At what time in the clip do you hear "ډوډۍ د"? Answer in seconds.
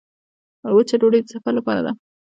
1.01-1.27